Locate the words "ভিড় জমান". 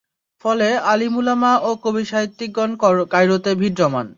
3.59-4.07